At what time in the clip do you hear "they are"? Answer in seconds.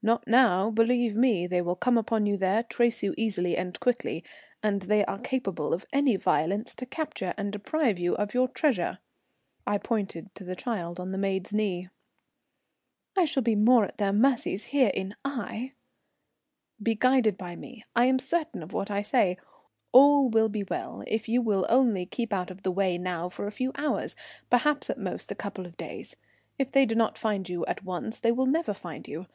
4.82-5.18